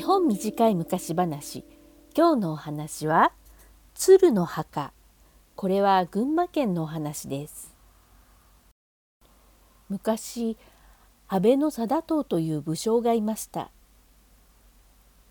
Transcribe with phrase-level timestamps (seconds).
[0.00, 1.62] 日本短い昔話。
[2.16, 3.34] 今日のお話は
[3.92, 4.94] 鶴の墓。
[5.56, 7.74] これは群馬県のお話です。
[9.90, 10.56] 昔
[11.28, 13.70] 安倍の貞党という武将がいました。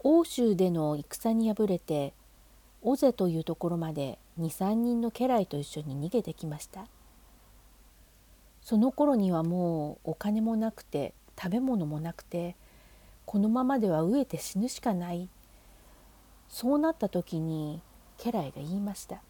[0.04, 2.14] 欧州での戦に敗れて
[2.84, 6.86] 尾瀬というところまで23人の家来と一緒に逃げてきました。
[8.62, 12.56] その頃にはもうお金もなくて食べ物もなくて
[13.30, 15.30] このままでは飢えて死ぬしかない
[16.48, 17.80] そうなった時に
[18.18, 19.22] 家来が言いました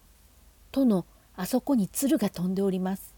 [0.72, 1.04] 「殿
[1.36, 3.14] あそこに鶴が飛んでおります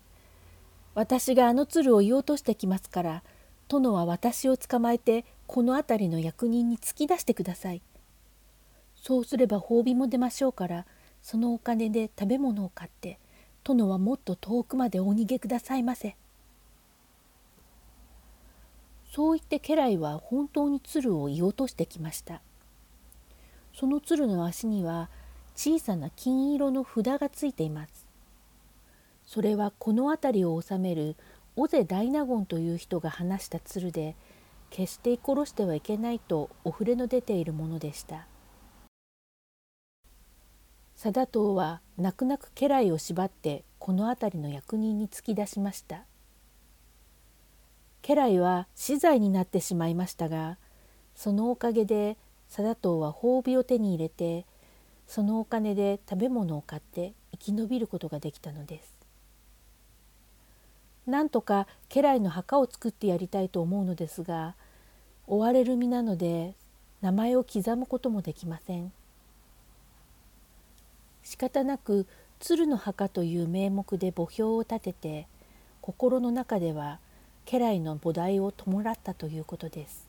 [0.96, 3.22] 私があの鶴を言おうとしてきますから
[3.68, 7.82] 殿は私を捕まえてこの辺りの役人に突き出してください。
[8.96, 10.86] そうすれば褒美も出ましょうから
[11.22, 13.20] そのお金で食べ物を買って
[13.62, 16.16] 殿はもっと遠くまでお逃げくださいませ。
[19.16, 22.42] そう言って家来は本当に鶴を言おうとしてきました。
[23.72, 25.08] その鶴の足には
[25.54, 28.06] 小さな金色の札がついています。
[29.24, 31.16] それはこの辺りを治める
[31.56, 34.16] 尾瀬大納言という人が話した鶴で
[34.68, 38.26] 決して殺してはいけないとお触れの出ているものでした
[40.94, 46.04] 貞党は泣く泣く家来を縛ってこの辺りの役人に突き出しました
[48.06, 50.58] 家来は死罪になってしまいましたが
[51.16, 54.46] そのおかげで貞党は褒美を手に入れて
[55.08, 58.94] そのお金で食べ物を買って生き延びることができたのです。
[61.04, 64.54] なんとか家来の墓を作ってやりたいと思うのですが
[65.26, 66.54] 追われる身なので
[67.00, 68.92] 名前を刻むこともできません。
[71.24, 72.06] 仕方なく
[72.38, 75.26] 鶴の墓という名目で墓標を立てて
[75.80, 77.00] 心の中では
[77.46, 80.06] 家来の菩提を弔ったということです。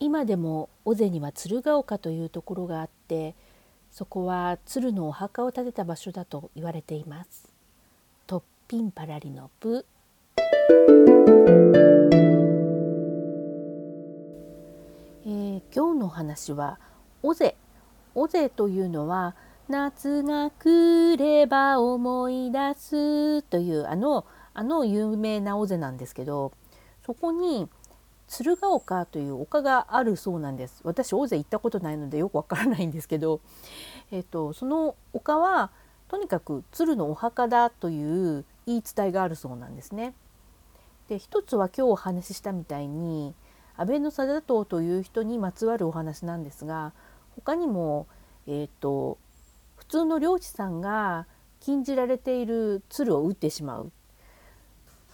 [0.00, 3.36] 今でも尾瀬には鶴岡というところがあって
[3.92, 7.52] そこは鶴のお墓を建てた場所だと言われています。
[8.72, 9.84] ピンパラリのプ
[15.26, 16.78] えー、今日の話は
[17.22, 17.54] 尾瀬。
[18.14, 19.36] 尾瀬というのは
[19.68, 26.52] 夏が来れば思い出すというあのあの有名な尾瀬なんですけど
[27.04, 27.68] そこに
[28.28, 33.40] 鶴岡という丘があるそうなんです私尾瀬行ったことないのでよくわからないんですけど、
[34.10, 35.70] えーと、とその丘は
[36.08, 40.14] とにかく鶴のお墓だという言い伝えがあるそうなんですね。
[41.08, 43.34] で一つは今日お話ししたみたいに
[43.76, 46.92] 安倍貞党という人にまつわるお話なんですが
[47.34, 48.06] 他にも、
[48.46, 49.18] えーと、
[49.76, 51.26] 普通の漁師さんが
[51.60, 53.92] 禁じられている鶴を撃ってしまう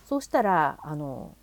[0.08, 1.36] そうしたらあの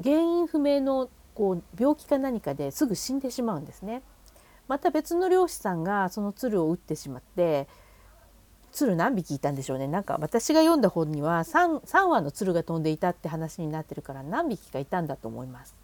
[0.00, 4.02] 原因不明のこう病気か何かですぐ死んでしまうんですね。
[4.68, 7.66] また別の漁師さんがその鶴を撃ってしまって
[8.70, 15.74] 鶴何匹いたんでしょうねなんか私が読んだ本には 3, 3羽の鶴が飛んでいたって話になってるから何匹かいたんだと思います。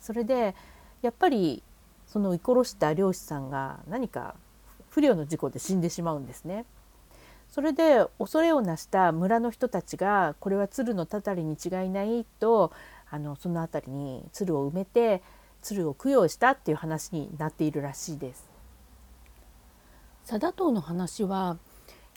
[0.00, 0.54] それで
[1.02, 1.62] やっぱり
[2.06, 4.36] その居殺した漁師さんが何か
[4.88, 6.64] 不慮の事故で死んでしまうんですね。
[7.50, 12.72] それで恐れをなした村の人たちがこれは鶴のたたりに違いないと
[13.10, 15.20] あのその辺りに鶴を埋めて
[15.60, 18.48] 鶴を供養したっていう話になっているらしいです。
[20.24, 21.58] 貞党の話は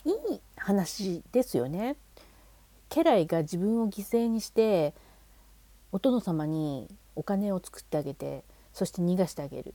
[0.04, 0.14] いい
[0.56, 1.96] 話ですよね。
[2.88, 4.94] 家来が自分を犠牲にして
[5.90, 9.74] お殿様にお金を作ってあげてそして逃がしてあげる。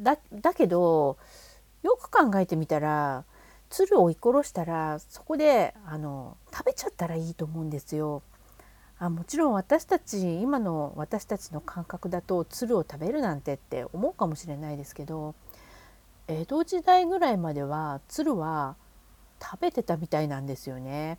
[0.00, 1.18] だだけど
[1.82, 3.24] よく考えてみたら
[3.70, 8.22] 鶴を追い殺したらそこであの食べちゃったらいいと思うんですよ。
[8.98, 15.36] あもちろん私たち今の私たちの感覚だと鶴を食べるなんてって思うかもしれないですけど
[16.26, 18.74] 江戸時代ぐらいまでは鶴は
[19.40, 21.18] 食べてたみたいなんですよね。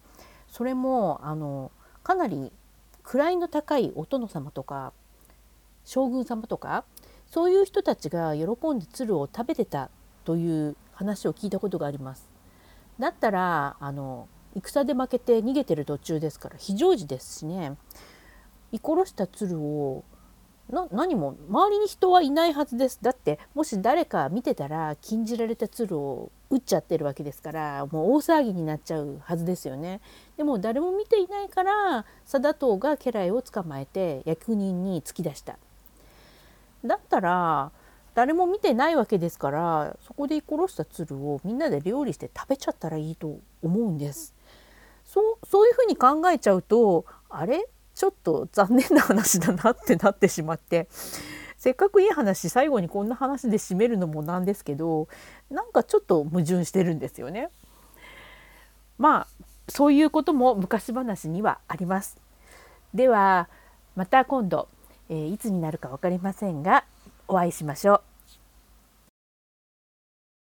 [0.50, 1.72] それもあの
[2.04, 2.51] かなり
[3.04, 4.94] 位の高いお殿様とか
[5.86, 6.84] 将軍様とか
[7.28, 9.90] そういう人たちが喜んで鶴を食べてた
[10.25, 12.38] という話を聞いたことがあります。
[13.00, 17.74] だったらあの戦で負けて逃げてる途中ですから非常時ですしね
[18.72, 20.04] 居殺した鶴を
[20.92, 30.00] 何も周りに人はいないはずですだってもし誰か見てたら禁じられた鶴を撃っちゃってるわけですからもう大騒ぎになっちゃうはずですよね。
[30.38, 35.57] でも誰も見ていないから貞党が家来を捕まえて役人に突き出した。
[36.86, 37.72] だったら
[38.16, 44.34] 誰も見てないわけですからそこで殺した鶴をみんなで料理して食べちゃったらいいと思うんです。
[45.06, 47.66] そうそういうふうに考えちゃうとあれ？
[47.96, 50.88] ちょっと残念な話だなってなってしまって
[51.58, 55.10] せっかくいい話最後にこんな話で締めるのもなんですけど
[55.50, 57.50] なんかちょっと矛盾してるんですよね。
[58.98, 59.28] まあ
[59.68, 62.18] そういうことも昔話にはあります。
[62.94, 63.50] では
[63.96, 64.70] また今度、
[65.10, 66.86] えー、いつになるか分かりませんが
[67.30, 68.09] お会いしましょう。